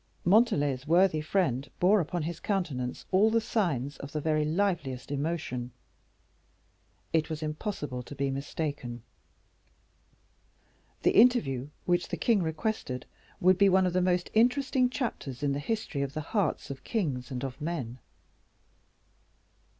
[0.25, 5.69] Montalais's worthy friend bore upon his countenance all the signs of the very liveliest emotion.
[7.13, 9.03] It was impossible to be mistaken;
[11.03, 13.05] the interview which the king requested
[13.39, 16.83] would be one of the most interesting chapters in the history of the hearts of
[16.83, 17.99] kings and of men.